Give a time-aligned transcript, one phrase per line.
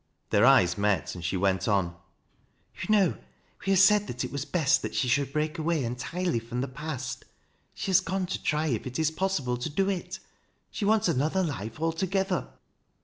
[0.31, 1.95] Their eyes met, and she went on:"
[2.87, 3.17] Tou know
[3.63, 6.67] we have said that it was best that she shoukl break away entirely from the
[6.67, 7.23] past.
[7.75, 10.17] She has gone to tr\ if it is possible to do it.
[10.71, 12.47] She wants another life alto gether."